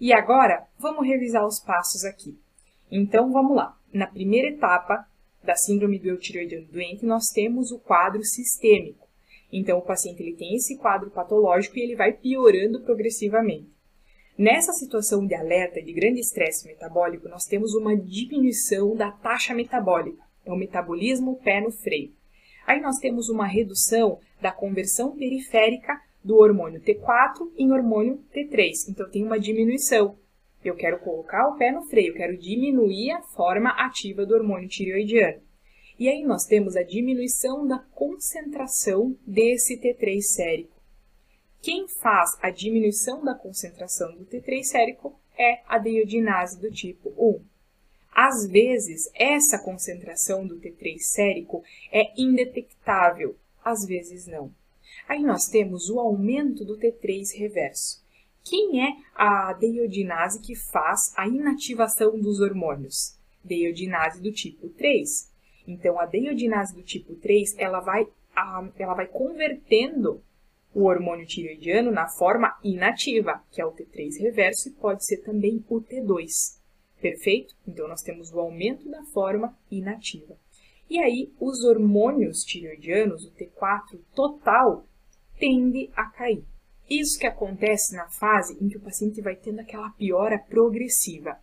E 0.00 0.14
agora, 0.14 0.66
vamos 0.78 1.06
revisar 1.06 1.46
os 1.46 1.60
passos 1.60 2.04
aqui. 2.04 2.34
Então, 2.90 3.30
vamos 3.30 3.54
lá. 3.54 3.76
Na 3.92 4.06
primeira 4.06 4.48
etapa 4.48 5.06
da 5.44 5.54
síndrome 5.54 5.98
do 5.98 6.08
eutiroidiano 6.08 6.66
doente, 6.66 7.04
nós 7.04 7.28
temos 7.28 7.70
o 7.70 7.78
quadro 7.78 8.24
sistêmico. 8.24 9.06
Então, 9.52 9.78
o 9.78 9.82
paciente 9.82 10.22
ele 10.22 10.36
tem 10.36 10.56
esse 10.56 10.78
quadro 10.78 11.10
patológico 11.10 11.76
e 11.76 11.82
ele 11.82 11.96
vai 11.96 12.12
piorando 12.12 12.80
progressivamente. 12.80 13.68
Nessa 14.38 14.72
situação 14.72 15.26
de 15.26 15.34
alerta 15.34 15.82
de 15.82 15.92
grande 15.92 16.20
estresse 16.20 16.66
metabólico, 16.66 17.28
nós 17.28 17.44
temos 17.44 17.74
uma 17.74 17.94
diminuição 17.94 18.96
da 18.96 19.10
taxa 19.10 19.52
metabólica. 19.52 20.24
É 20.46 20.50
o 20.50 20.56
metabolismo 20.56 21.38
pé 21.44 21.60
no 21.60 21.70
freio. 21.70 22.14
Aí 22.66 22.80
nós 22.80 22.96
temos 22.96 23.28
uma 23.28 23.46
redução 23.46 24.18
da 24.40 24.50
conversão 24.50 25.14
periférica 25.14 26.00
do 26.22 26.36
hormônio 26.36 26.80
T4 26.80 27.50
em 27.56 27.72
hormônio 27.72 28.22
T3. 28.34 28.88
Então 28.88 29.08
tem 29.08 29.24
uma 29.24 29.38
diminuição. 29.38 30.18
Eu 30.64 30.74
quero 30.76 30.98
colocar 31.00 31.48
o 31.48 31.56
pé 31.56 31.72
no 31.72 31.82
freio, 31.82 32.14
quero 32.14 32.36
diminuir 32.36 33.12
a 33.12 33.22
forma 33.22 33.70
ativa 33.70 34.26
do 34.26 34.34
hormônio 34.34 34.68
tireoidiano. 34.68 35.40
E 35.98 36.08
aí 36.08 36.22
nós 36.22 36.46
temos 36.46 36.76
a 36.76 36.82
diminuição 36.82 37.66
da 37.66 37.78
concentração 37.78 39.16
desse 39.26 39.78
T3 39.78 40.20
sérico. 40.20 40.80
Quem 41.62 41.86
faz 41.88 42.38
a 42.40 42.50
diminuição 42.50 43.22
da 43.22 43.34
concentração 43.34 44.16
do 44.16 44.24
T3 44.24 44.62
sérico 44.62 45.18
é 45.36 45.60
a 45.66 45.78
deiodinase 45.78 46.58
do 46.58 46.70
tipo 46.70 47.10
1. 47.18 47.44
Às 48.12 48.46
vezes, 48.46 49.10
essa 49.14 49.58
concentração 49.58 50.46
do 50.46 50.58
T3 50.58 50.98
sérico 50.98 51.62
é 51.92 52.12
indetectável, 52.16 53.36
às 53.62 53.84
vezes 53.84 54.26
não. 54.26 54.52
Aí 55.08 55.22
nós 55.22 55.46
temos 55.48 55.90
o 55.90 55.98
aumento 55.98 56.64
do 56.64 56.78
T3 56.78 57.36
reverso. 57.36 58.00
Quem 58.44 58.84
é 58.84 58.96
a 59.14 59.52
deiodinase 59.52 60.40
que 60.40 60.54
faz 60.54 61.12
a 61.16 61.26
inativação 61.26 62.18
dos 62.18 62.40
hormônios? 62.40 63.18
Deiodinase 63.44 64.20
do 64.20 64.32
tipo 64.32 64.68
3. 64.70 65.30
Então, 65.66 66.00
a 66.00 66.06
deiodinase 66.06 66.74
do 66.74 66.82
tipo 66.82 67.14
3, 67.16 67.56
ela 67.58 67.80
vai, 67.80 68.08
ela 68.78 68.94
vai 68.94 69.06
convertendo 69.06 70.22
o 70.74 70.84
hormônio 70.84 71.26
tireoidiano 71.26 71.90
na 71.90 72.08
forma 72.08 72.56
inativa, 72.62 73.42
que 73.50 73.60
é 73.60 73.66
o 73.66 73.72
T3 73.72 74.20
reverso 74.20 74.68
e 74.68 74.72
pode 74.72 75.04
ser 75.04 75.18
também 75.18 75.64
o 75.68 75.80
T2. 75.80 76.58
Perfeito? 77.00 77.54
Então, 77.66 77.88
nós 77.88 78.02
temos 78.02 78.32
o 78.32 78.40
aumento 78.40 78.88
da 78.88 79.02
forma 79.04 79.56
inativa. 79.70 80.36
E 80.88 80.98
aí, 80.98 81.32
os 81.38 81.64
hormônios 81.64 82.42
tireoidianos, 82.42 83.24
o 83.24 83.30
T4 83.32 83.98
total, 84.14 84.84
tende 85.40 85.90
a 85.96 86.04
cair. 86.10 86.44
Isso 86.88 87.18
que 87.18 87.26
acontece 87.26 87.96
na 87.96 88.08
fase 88.08 88.58
em 88.60 88.68
que 88.68 88.76
o 88.76 88.80
paciente 88.80 89.22
vai 89.22 89.34
tendo 89.34 89.60
aquela 89.60 89.90
piora 89.90 90.38
progressiva. 90.38 91.40